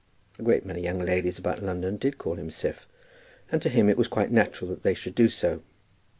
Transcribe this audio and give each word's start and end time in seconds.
A 0.39 0.41
great 0.41 0.65
many 0.65 0.81
young 0.81 0.97
ladies 0.97 1.37
about 1.37 1.61
London 1.61 1.95
did 1.95 2.17
call 2.17 2.33
him 2.37 2.49
Siph, 2.49 2.85
and 3.51 3.61
to 3.61 3.69
him 3.69 3.87
it 3.87 3.99
was 3.99 4.07
quite 4.07 4.31
natural 4.31 4.71
that 4.71 4.81
they 4.81 4.95
should 4.95 5.13
do 5.13 5.29
so. 5.29 5.61